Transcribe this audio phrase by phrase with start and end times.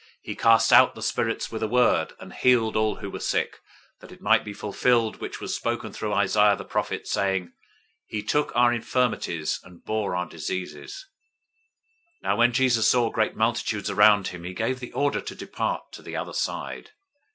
[0.23, 3.57] He cast out the spirits with a word, and healed all who were sick;
[3.99, 7.53] 008:017 that it might be fulfilled which was spoken through Isaiah the prophet, saying:
[8.07, 11.03] "He took our infirmities, and bore our diseases."{Isaiah
[12.23, 15.35] 53:4} 008:018 Now when Jesus saw great multitudes around him, he gave the order to
[15.35, 16.89] depart to the other side.